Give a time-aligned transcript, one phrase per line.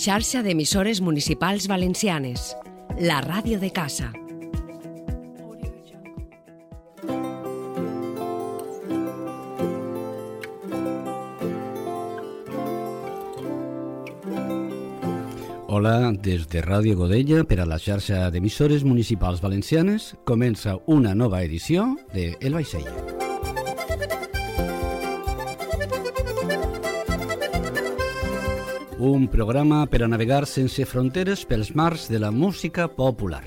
[0.00, 2.56] xarxa d'emissores municipals valencianes,
[2.96, 4.08] la ràdio de casa.
[15.68, 21.44] Hola, des de Ràdio Godella per a la xarxa d'emissores municipals valencianes comença una nova
[21.44, 23.19] edició de El Vaixell.
[29.00, 33.40] Un programa per a navegar sense fronteres pels mars de la música popular.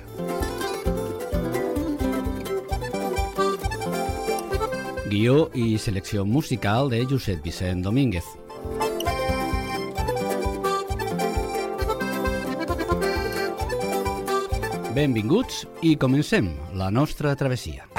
[5.11, 8.25] Guió i selecció musical de Josep Vicent Domínguez.
[14.97, 17.92] Benvinguts i comencem la nostra travessia.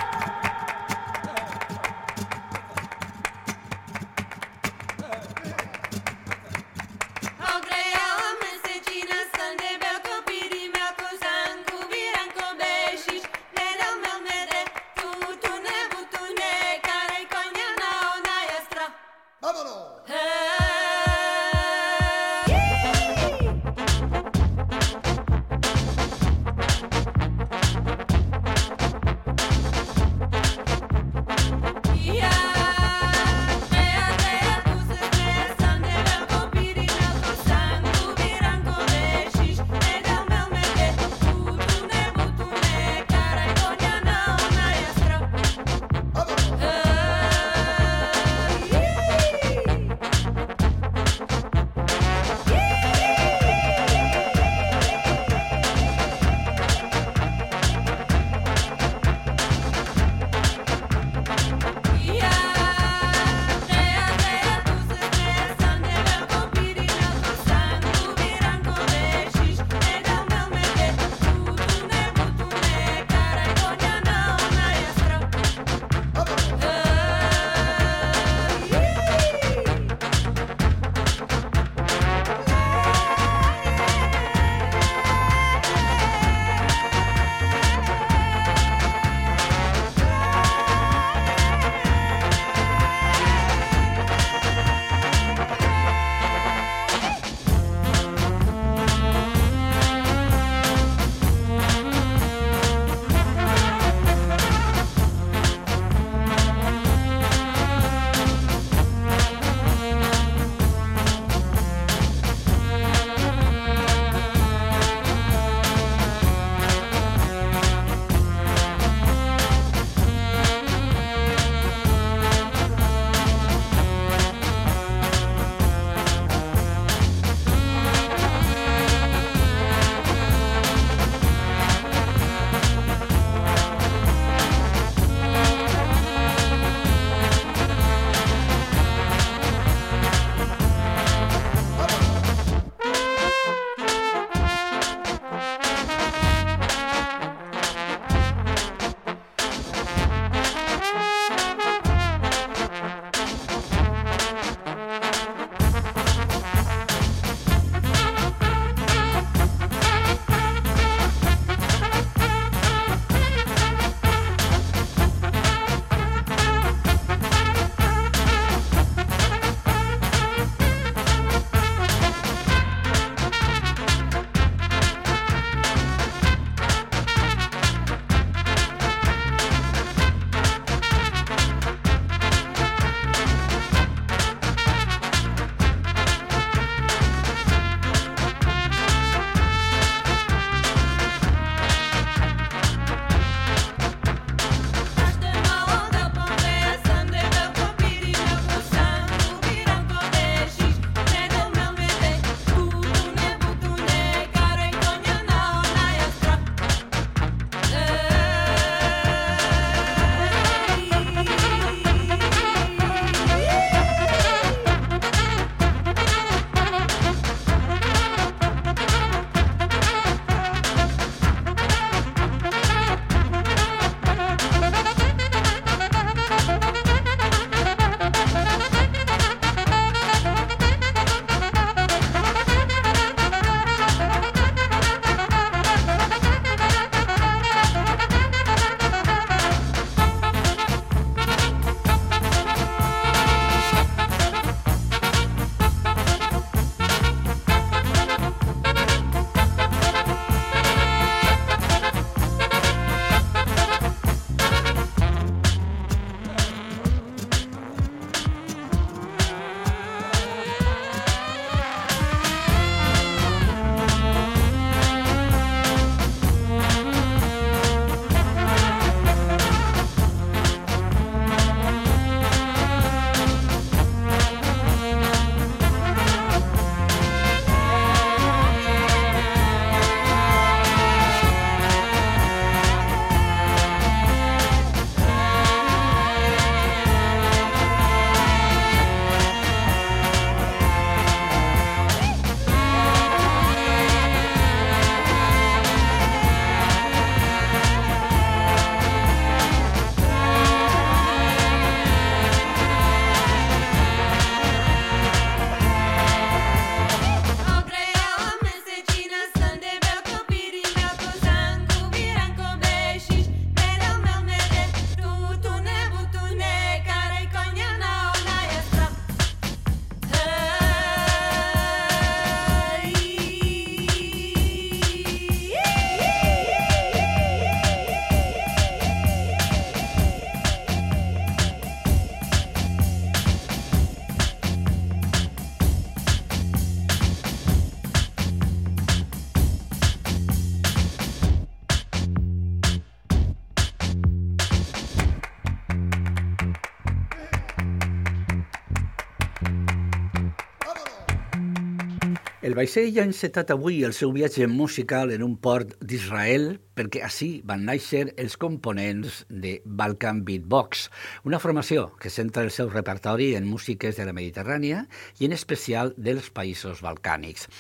[352.65, 357.67] Vaixell ha encetat avui el seu viatge musical en un port d'Israel perquè així van
[357.69, 360.87] néixer els components de Balkan Beatbox,
[361.29, 364.87] una formació que centra el seu repertori en músiques de la Mediterrània
[365.21, 367.51] i en especial dels països balcànics.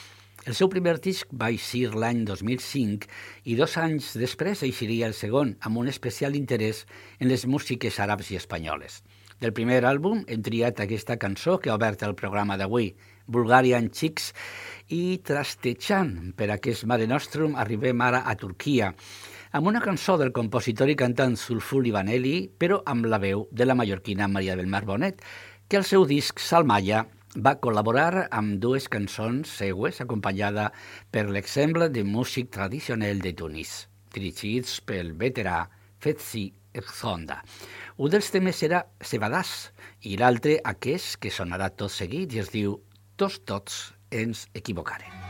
[0.49, 3.11] El seu primer disc va eixir l'any 2005
[3.45, 6.87] i dos anys després eixiria el segon, amb un especial interès
[7.21, 9.03] en les músiques àrabs i espanyoles.
[9.43, 12.95] Del primer àlbum hem triat aquesta cançó que ha obert el programa d'avui,
[13.27, 14.33] Bulgarian Chicks,
[14.93, 18.93] i trastejant per aquest Mare Nostrum arribem ara a Turquia,
[19.55, 23.77] amb una cançó del compositor i cantant Sulfur Ivanelli, però amb la veu de la
[23.79, 25.23] mallorquina Maria del Mar Bonet,
[25.69, 27.05] que al seu disc Salmaya
[27.35, 30.71] va col·laborar amb dues cançons seues, acompanyada
[31.11, 35.65] per l'exemple de músic tradicional de Tunis, dirigits pel veterà
[35.99, 37.41] Fetzi Zonda.
[37.97, 39.71] Un dels temes era Sebadàs
[40.11, 42.77] i l'altre aquest que sonarà tot seguit i es diu
[43.17, 43.75] Tots tots
[44.11, 45.24] ens equivocarem.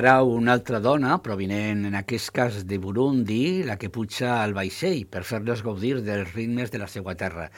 [0.00, 5.02] Ara una altra dona, provinent en aquest cas de Burundi, la que puja al vaixell
[5.04, 7.50] per fer-los gaudir dels ritmes de la seva terra.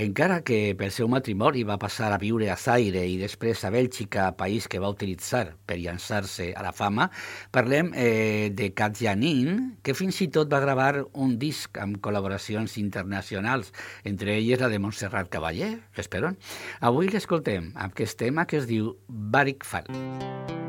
[0.00, 4.30] Encara que pel seu matrimoni va passar a viure a Zaire i després a Bèlgica,
[4.40, 7.10] país que va utilitzar per llançar-se a la fama,
[7.52, 12.80] parlem eh, de Katja Nin, que fins i tot va gravar un disc amb col·laboracions
[12.80, 16.32] internacionals, entre elles la de Montserrat Cavaller, espero.
[16.80, 19.92] Avui l'escoltem amb aquest tema que es diu Barik Fall.
[19.92, 20.65] El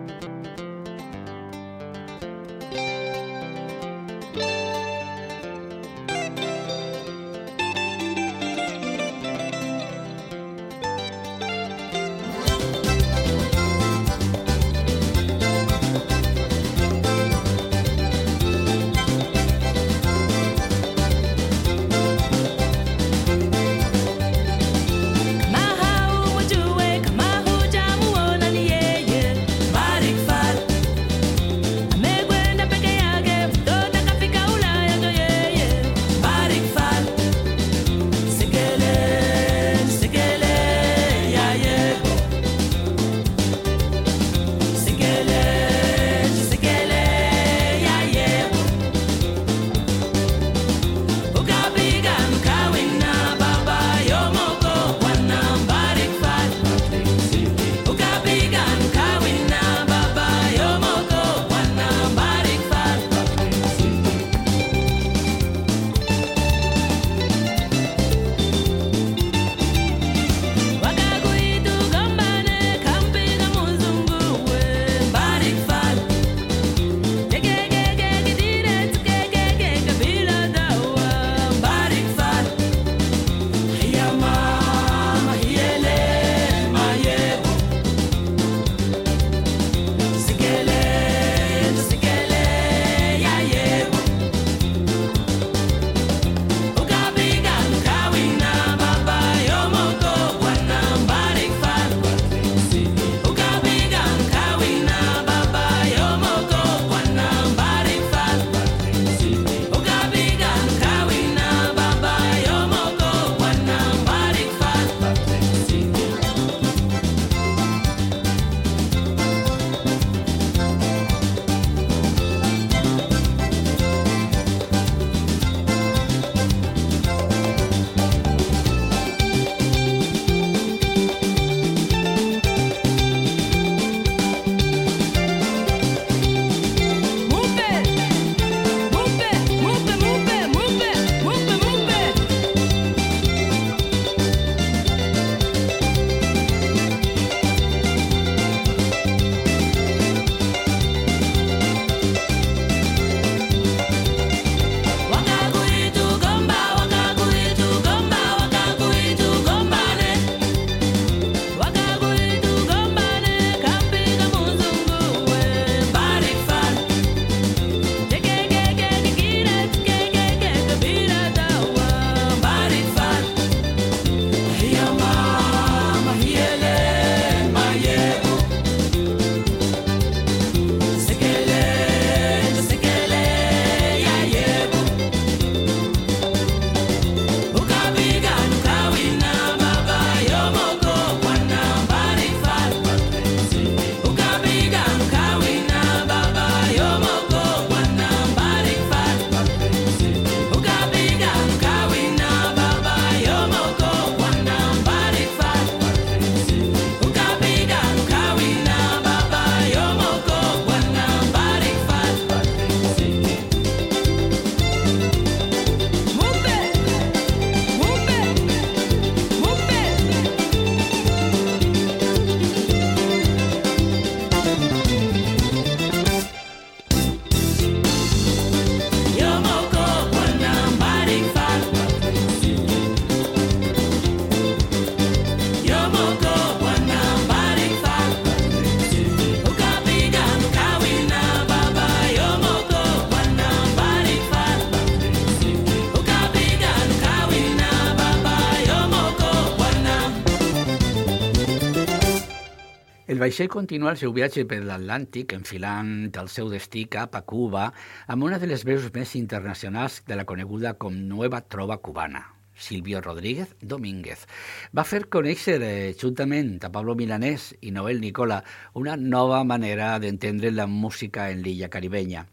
[253.28, 257.66] vaixell continua el seu viatge per l'Atlàntic, enfilant el seu destí cap a Cuba,
[258.08, 262.22] amb una de les veus més internacionals de la coneguda com Nueva Trova Cubana,
[262.56, 264.24] Silvio Rodríguez Domínguez.
[264.72, 268.40] Va fer conèixer, eh, juntament a Pablo Milanés i Noel Nicola,
[268.74, 272.28] una nova manera d'entendre la música en l'illa caribenya.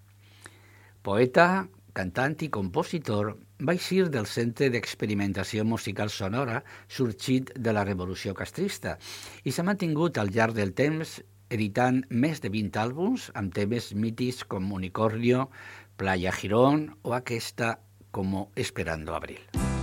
[1.03, 8.35] Poeta, cantant i compositor, va eixir del Centre d'Experimentació Musical Sonora sorgit de la Revolució
[8.35, 8.97] Castrista
[9.45, 11.21] i s'ha mantingut al llarg del temps
[11.55, 15.49] editant més de 20 àlbums amb temes mítics com Unicornio,
[15.97, 17.79] Playa Girón o aquesta
[18.11, 19.74] como Esperando Abril.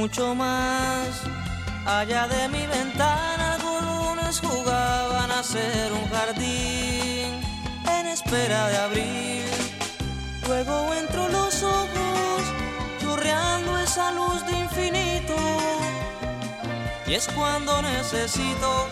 [0.00, 1.20] Mucho más
[1.84, 7.42] Allá de mi ventana algunos jugaban a ser un jardín
[7.86, 9.44] en espera de abrir.
[10.48, 12.42] Luego entro los ojos
[12.98, 15.36] churreando esa luz de infinito.
[17.06, 18.88] Y es cuando necesito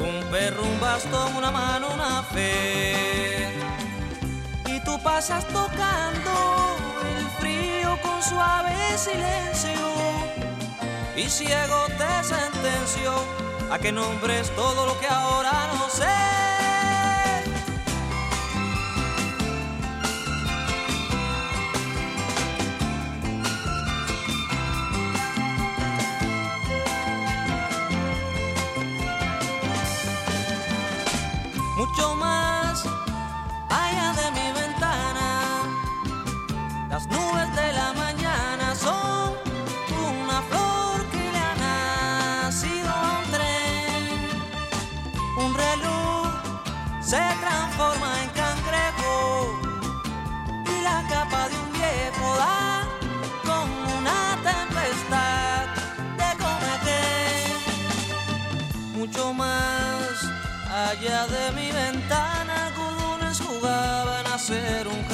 [0.00, 3.48] un perro, un bastón, una mano, una fe.
[4.66, 6.34] Y tú pasas tocando
[7.16, 10.17] el frío con suave silencio
[11.18, 13.12] y ciego te sentenció
[13.70, 16.17] a que nombres todo lo que ahora no sé.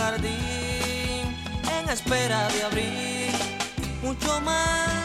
[0.06, 3.32] En espera de abrir
[4.02, 5.04] mucho más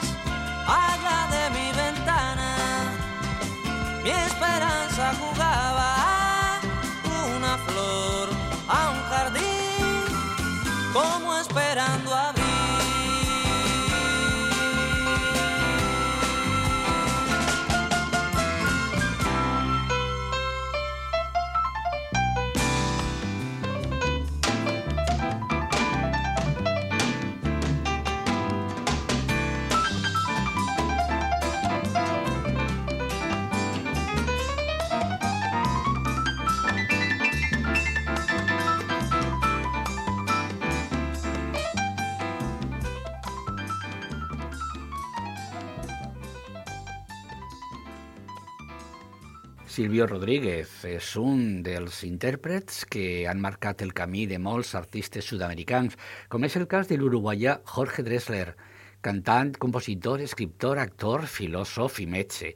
[0.67, 2.55] allá de mi ventana.
[4.03, 6.59] Mi esperanza jugaba
[7.67, 8.29] flor
[8.67, 10.05] a un jardín,
[10.93, 12.28] como esperando a
[49.79, 55.93] Silvio Rodríguez és un dels intèrprets que han marcat el camí de molts artistes sud-americans,
[56.27, 58.57] com és el cas de l'uruguaià Jorge Dressler,
[59.07, 62.49] cantant, compositor, escriptor, actor, filòsof i metge.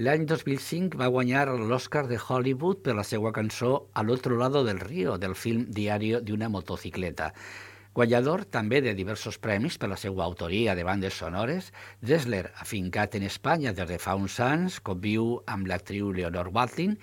[0.00, 4.80] L'any 2005 va guanyar l'Oscar de Hollywood per la seva cançó Al otro lado del
[4.80, 7.34] río, del film Diario de una motocicleta
[7.94, 13.26] guanyador també de diversos premis per la seva autoria de bandes sonores, Dressler, afincat en
[13.28, 16.96] Espanya des de fa uns anys, conviu amb l'actriu Leonor Watling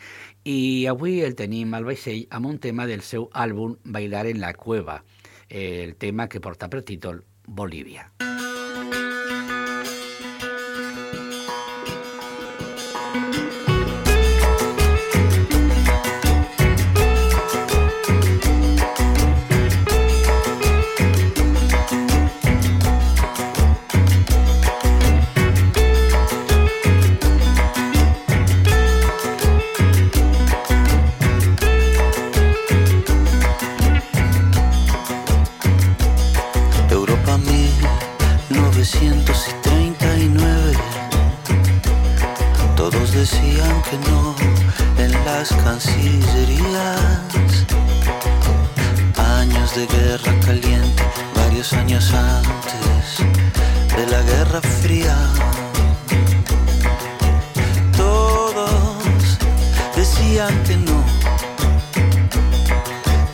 [0.46, 4.54] i avui el tenim al vaixell amb un tema del seu àlbum Bailar en la
[4.54, 5.04] cueva,
[5.50, 8.10] el tema que porta per títol Bolívia.
[8.20, 8.30] Bolívia.
[43.30, 44.36] decían que no
[44.98, 47.66] en las cancillerías.
[49.18, 51.04] Años de guerra caliente,
[51.36, 53.20] varios años antes
[53.96, 55.16] de la guerra fría.
[57.96, 59.38] Todos
[59.96, 61.04] decían que no.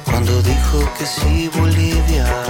[0.03, 2.44] Cuando dijo que sí Bolivia.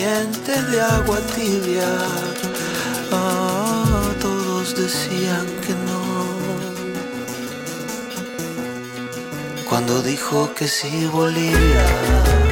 [0.00, 1.86] De agua tibia.
[3.12, 6.02] Ah, todos decían que no.
[9.68, 12.43] Cuando dijo que sí Bolivia.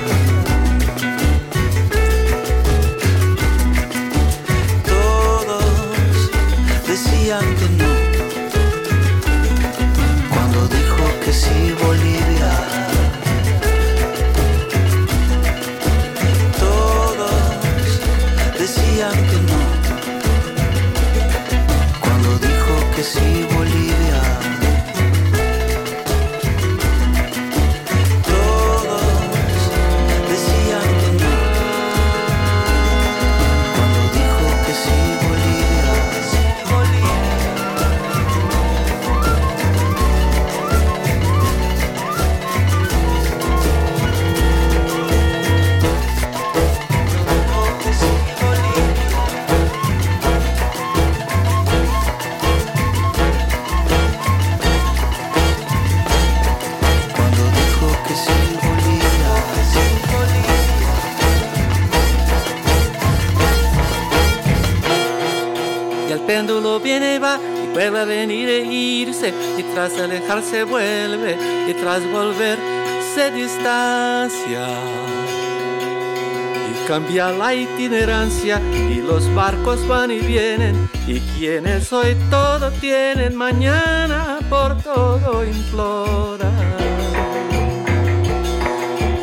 [76.93, 84.39] Cambia la itinerancia y los barcos van y vienen y quienes hoy todo tienen mañana
[84.51, 86.53] por todo imploran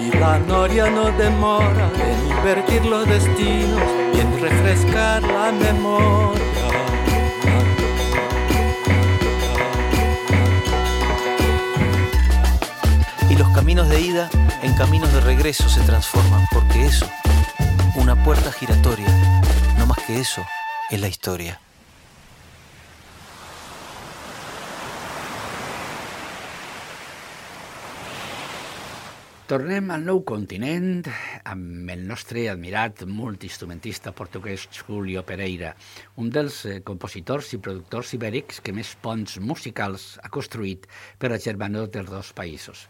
[0.02, 3.84] y la noria no demora en invertir los destinos
[4.16, 6.40] y en refrescar la memoria.
[13.30, 14.28] Y los caminos de ida
[14.64, 17.08] en caminos de regreso se transforman, porque eso,
[18.30, 19.08] puerta giratoria,
[19.80, 20.46] no más que eso,
[20.92, 21.60] es la historia.
[29.50, 31.10] Tornem al nou continent
[31.50, 35.74] amb el nostre admirat multiinstrumentista portuguès Julio Pereira,
[36.22, 40.86] un dels eh, compositors i productors ibèrics que més ponts musicals ha construït
[41.18, 42.86] per a germanor dels dos països.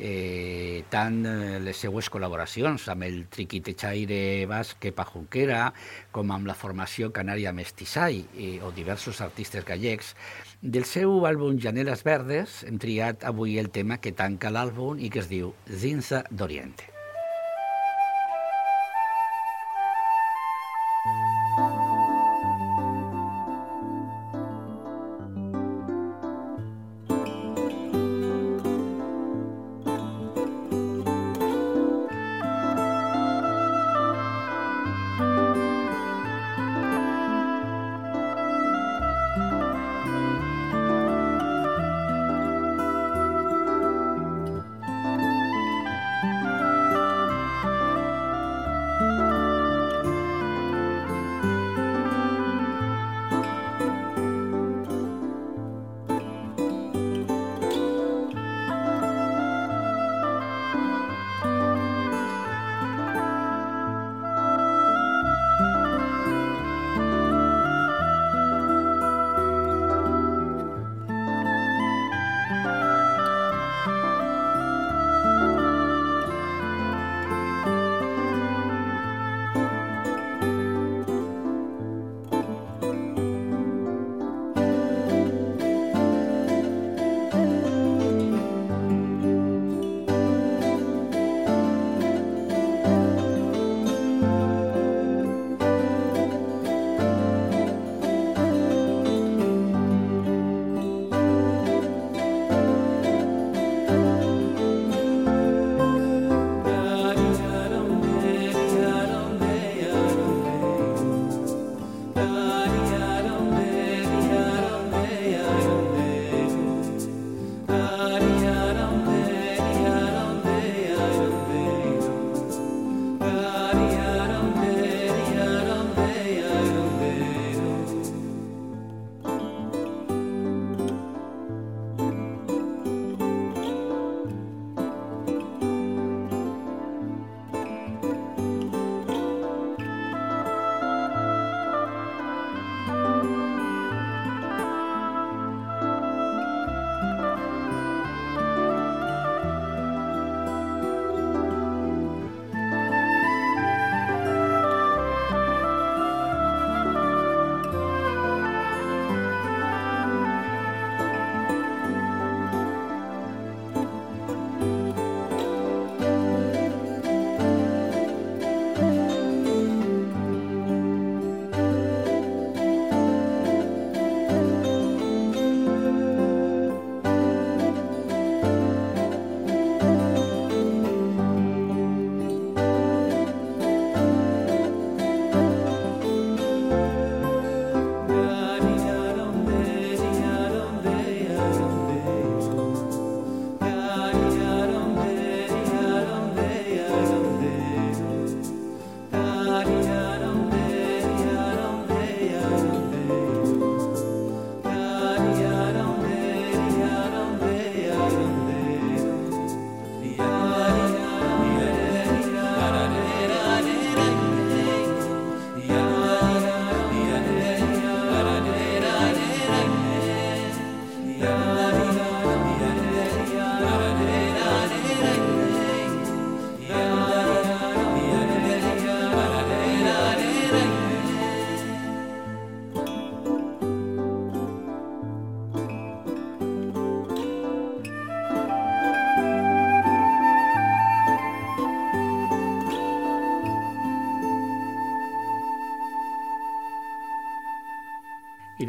[0.00, 5.66] Eh, tant eh, les seues col·laboracions amb el triquitechaire basque Pajunquera
[6.14, 10.14] com amb la formació canària Mestissai eh, o diversos artistes gallecs,
[10.62, 15.20] del seu àlbum Janelas Verdes hem triat avui el tema que tanca l'àlbum i que
[15.20, 16.99] es diu Zinza d'Oriente.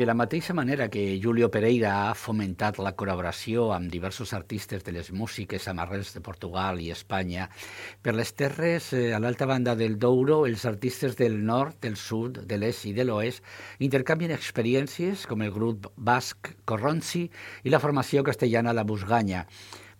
[0.02, 4.96] De la mateixa manera que Julio Pereira ha fomentat la col·laboració amb diversos artistes de
[4.96, 7.46] les músiques amarrels de Portugal i Espanya,
[8.02, 12.42] per les terres eh, a l'alta banda del Douro, els artistes del nord, del sud,
[12.50, 13.46] de l'est i de l'oest
[13.78, 17.28] intercanvien experiències com el grup basc Corronzi
[17.62, 19.46] i la formació castellana La Busganya.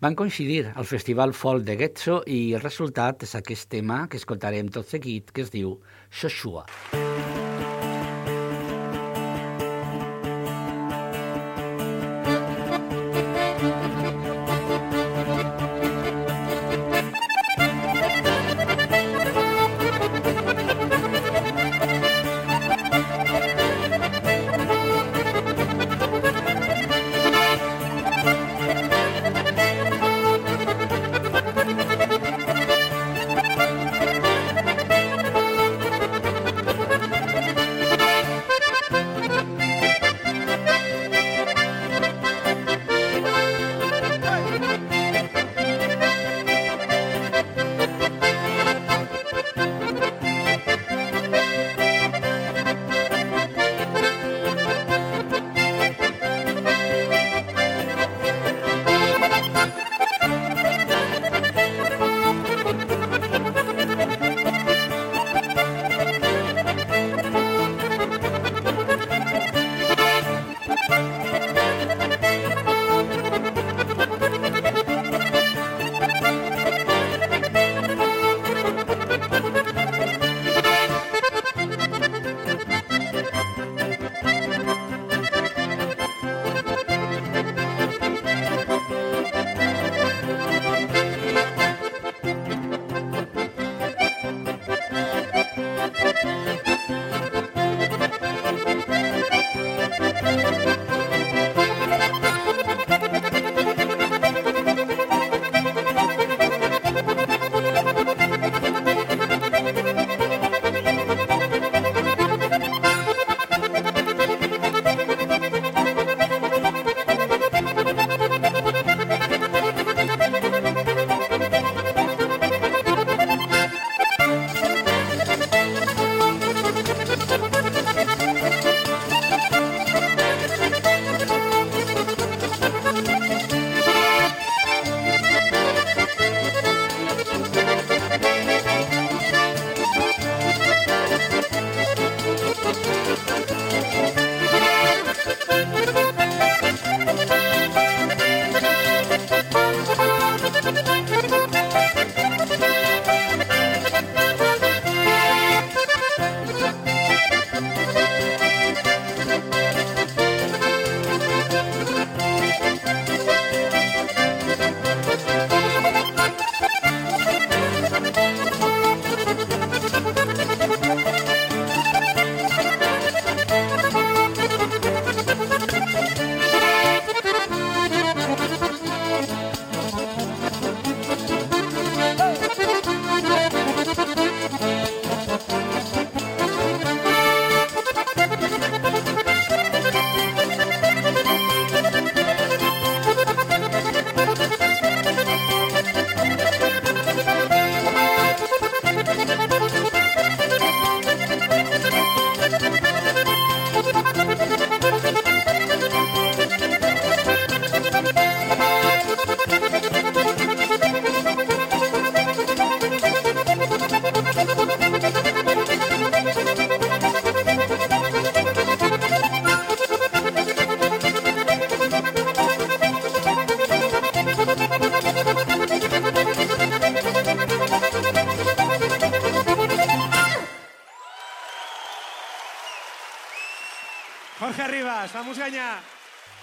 [0.02, 4.74] Van coincidir al Festival Folk de Getxo i el resultat és aquest tema que escoltarem
[4.74, 5.78] tot seguit, que es diu
[6.10, 6.66] Xoxua.
[6.90, 7.71] Xoxua.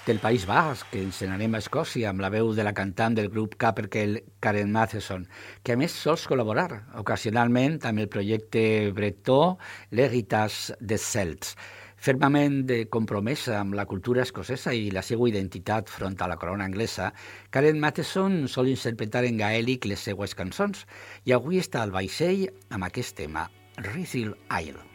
[0.08, 3.28] Del País Basc, que ens n'anem a Escòcia amb la veu de la cantant del
[3.28, 5.26] grup Caperkel, Karen Matheson,
[5.60, 8.62] que a més sols col·laborar ocasionalment amb el projecte
[8.96, 9.58] bretó
[9.92, 11.52] L'Heritage des Celts.
[12.00, 16.64] Fermament de compromesa amb la cultura escocesa i la seva identitat front a la corona
[16.64, 17.12] anglesa,
[17.52, 20.86] Karen Matheson sol interpretar en gaèlic les seues cançons
[21.28, 23.50] i avui està al vaixell amb aquest tema,
[23.92, 24.87] Rizil Isle.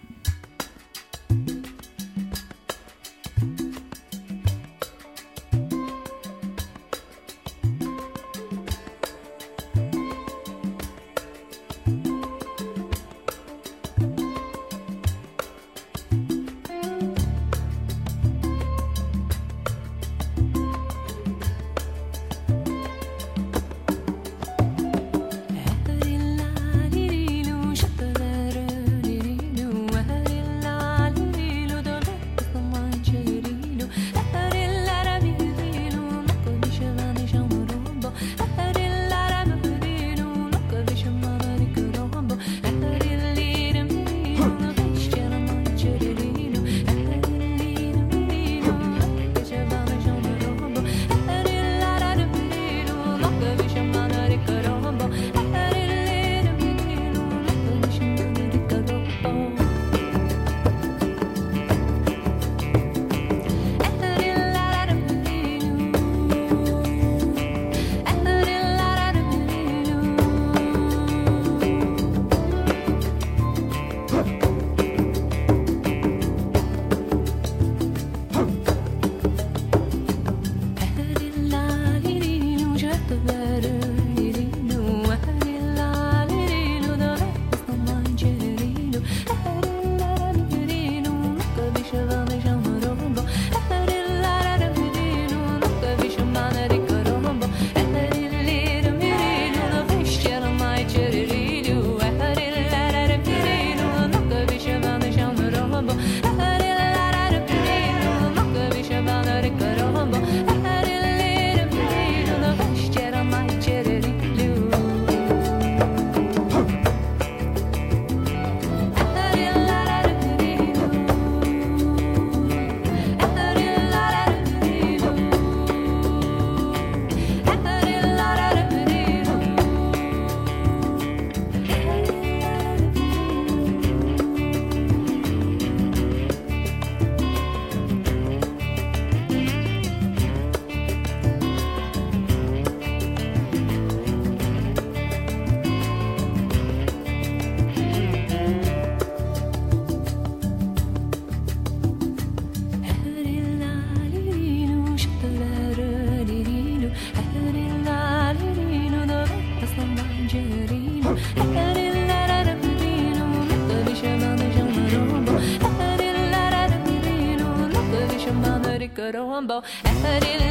[169.61, 170.42] El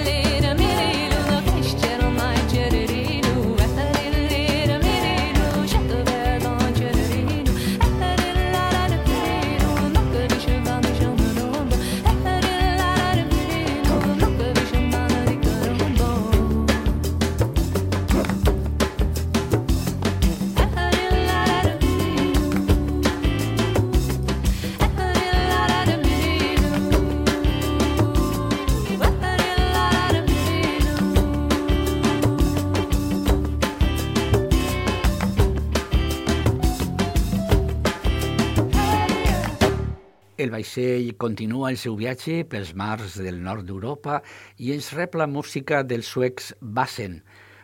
[40.53, 44.20] vaixell continua el seu viatge pels mars del nord d'Europa
[44.61, 47.22] i ens rep la música dels suecs Bassen,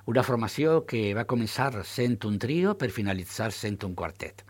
[0.09, 4.45] una formació que va començar sent un trio per finalitzar sent un quartet.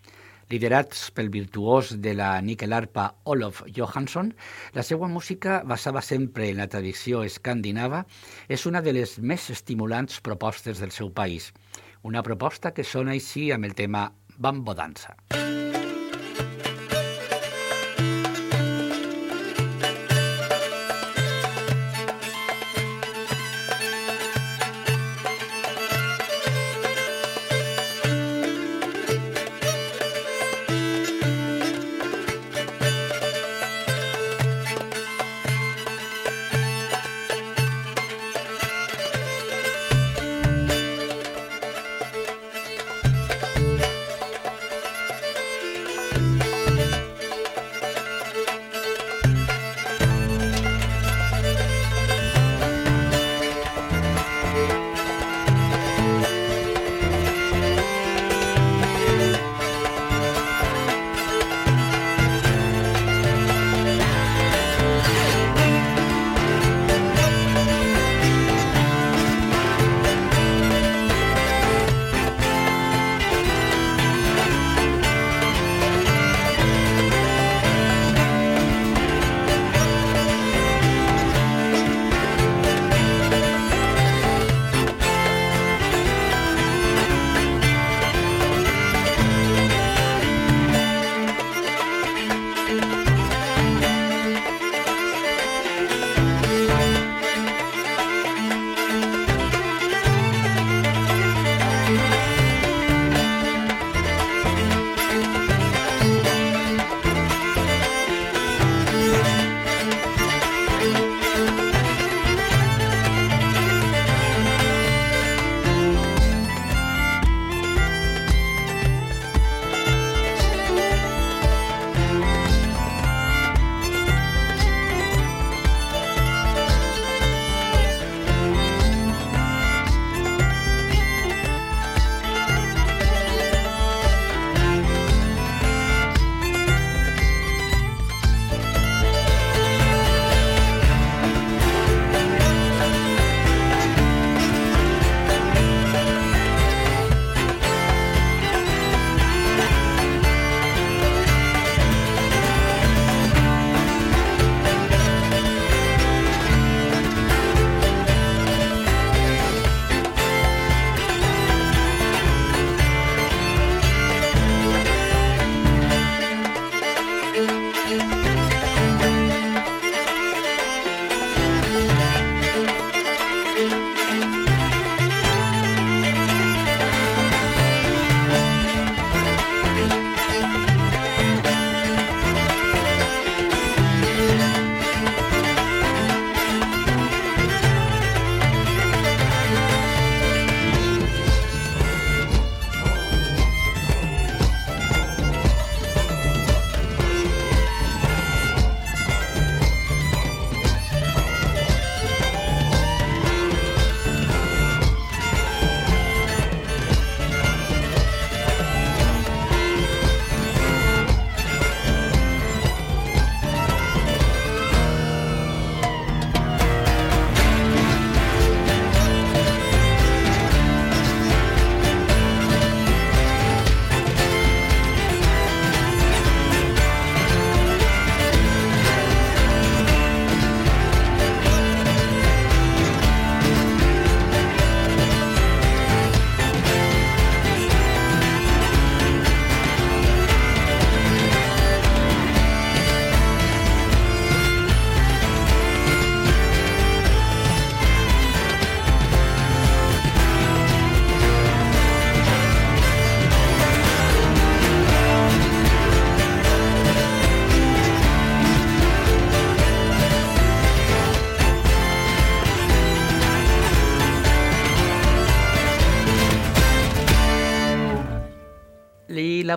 [0.49, 4.31] Liderats pel virtuós de la níquel-arpa Olof Johansson,
[4.73, 8.07] la seva música, basada sempre en la tradició escandinava,
[8.49, 11.53] és una de les més estimulants propostes del seu país.
[12.01, 14.09] Una proposta que sona així amb el tema
[14.39, 15.19] Bambo Dansa.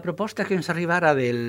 [0.02, 1.40] Proposta que ens arriba ara del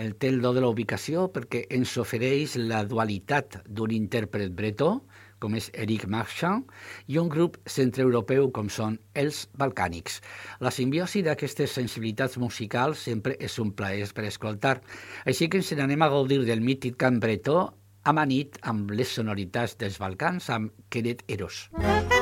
[0.00, 5.00] el teldo de la ubicació, perquè ens ofereix la dualitat d'un intèrpret bretó,
[5.40, 6.68] com és Eric Marchand,
[7.08, 10.20] i un grup centreeuropeu com són els balcànics.
[10.60, 14.78] La simbiosi d'aquestes sensibilitats musicals sempre és un plaer per escoltar,
[15.24, 17.70] així que ens n'anem a gaudir del mític cant bretó
[18.04, 21.68] amanit amb les sonoritats dels Balcans amb Quedet Eros.
[21.76, 22.19] Música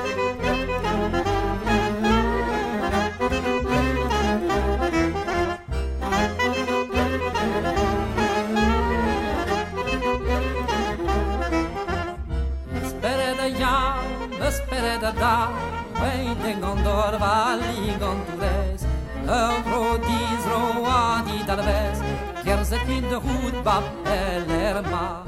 [22.68, 25.22] zetin de goed bab ellerma.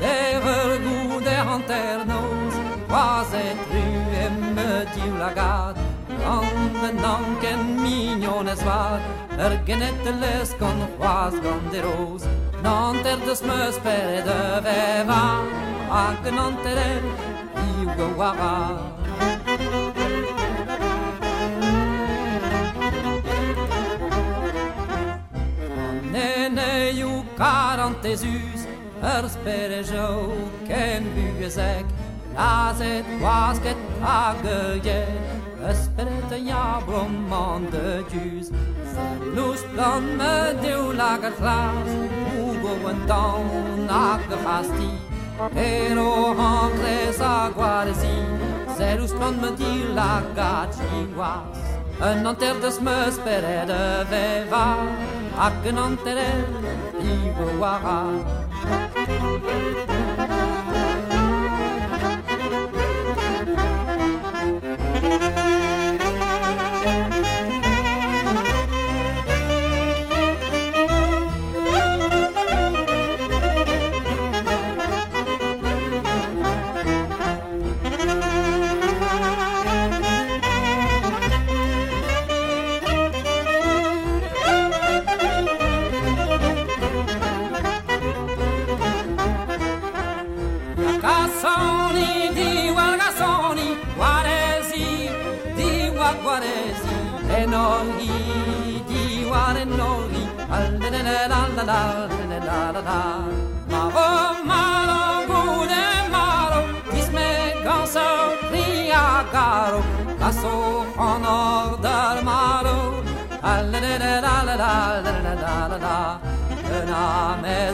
[0.00, 2.54] Dever gude anternos,
[2.88, 4.36] quas et ruem
[4.94, 5.76] tiu lagat,
[6.34, 9.02] an nanken mignones vat,
[9.38, 12.22] er geneteles con quas gonderos,
[12.62, 15.24] nanter dos meus pere de veva,
[15.90, 17.06] ac nanterel,
[17.66, 19.01] iu gowara.
[27.42, 28.62] parenteshus
[29.02, 30.32] Örsperejo
[30.68, 31.86] ken byggesek
[32.36, 35.06] Laset vasket ageje
[35.70, 38.50] Ösperet ja blommande ljus
[39.36, 41.90] Lust bland med du lagar glas
[42.42, 44.92] Ogoen down nakke fast i
[45.54, 48.18] Pero hankles aguaresi
[48.76, 51.58] Serus bland med du lagar gingwas
[52.02, 56.44] En anterdes mösperet övevar Ak non terel,
[57.00, 58.04] ibo wara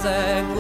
[0.09, 0.58] say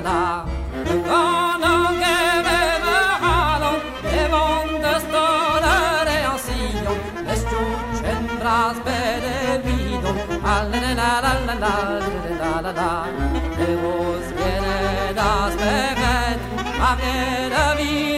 [0.00, 0.44] da
[0.84, 1.78] Gonna
[10.98, 11.78] la la la la
[12.40, 12.92] la la la
[13.82, 16.40] vos gene das bevet
[16.78, 18.17] Ma vede vidon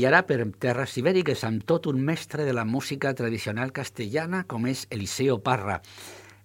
[0.00, 4.64] I ara per terres ibèriques amb tot un mestre de la música tradicional castellana com
[4.70, 5.74] és Eliseo Parra,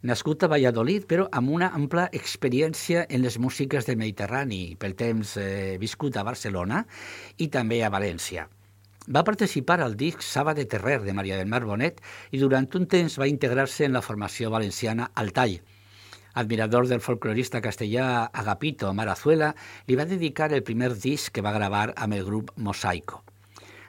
[0.10, 5.38] nascut a Valladolid però amb una ampla experiència en les músiques del Mediterrani, pel temps
[5.40, 6.82] eh, viscut a Barcelona
[7.38, 8.44] i també a València.
[9.08, 12.02] Va participar al disc Saba de Terrer de Maria del Mar Bonet
[12.36, 15.62] i durant un temps va integrar-se en la formació valenciana Altall.
[16.44, 19.54] Admirador del folclorista castellà Agapito Marazuela,
[19.88, 23.24] li va dedicar el primer disc que va gravar amb el grup Mosaico.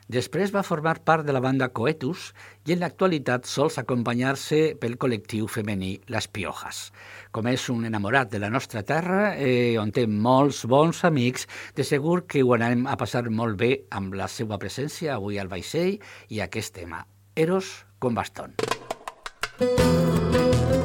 [0.07, 2.29] Després va formar part de la banda Coetus
[2.67, 6.93] i en l'actualitat sols acompanyar-se pel col·lectiu femení Les Piojas.
[7.35, 11.83] Com és un enamorat de la nostra terra, eh, on té molts bons amics, de
[11.83, 15.99] segur que ho anem a passar molt bé amb la seva presència avui al vaixell
[16.29, 18.55] i aquest tema, Eros con bastón.
[19.59, 20.76] Música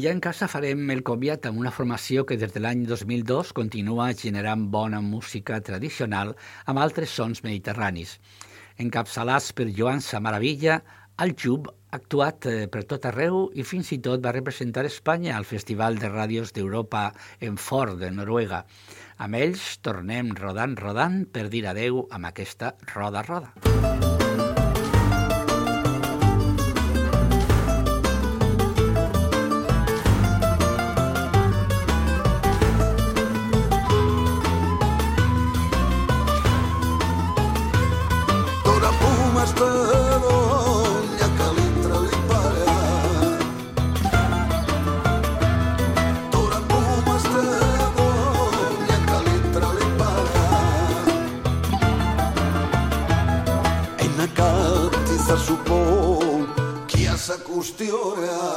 [0.00, 3.50] I ja en casa farem el comiat amb una formació que des de l'any 2002
[3.52, 6.30] continua generant bona música tradicional
[6.64, 8.14] amb altres sons mediterranis.
[8.80, 10.78] Encapçalats per Joan Samaravilla,
[11.20, 15.34] el Jub ha actuat eh, per tot arreu i fins i tot va representar Espanya
[15.36, 17.10] al Festival de Ràdios d'Europa
[17.44, 18.62] en Ford, de Noruega.
[19.18, 23.52] Amb ells tornem rodant, rodant per dir adeu amb aquesta roda, roda.
[23.68, 24.19] Música
[57.60, 58.49] ακουστεί ωραία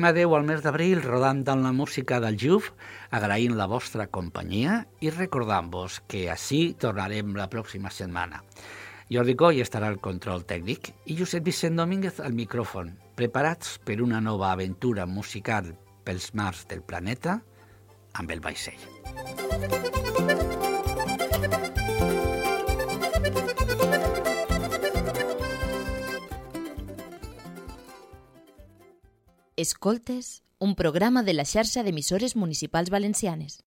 [0.00, 2.70] Diem adeu al mes d'abril rodant amb la música del Juf,
[3.12, 8.40] agraint la vostra companyia i recordant-vos que així tornarem la pròxima setmana.
[9.12, 14.24] Jordi Coll estarà al control tècnic i Josep Vicent Domínguez al micròfon, preparats per una
[14.24, 15.68] nova aventura musical
[16.08, 17.36] pels mars del planeta
[18.16, 18.80] amb el vaixell.
[29.60, 33.58] Escoltes, un programa de la xarxa d'emissores municipals valencianes.